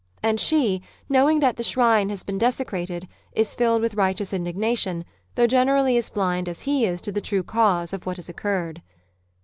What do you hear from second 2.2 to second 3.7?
been desecrated, is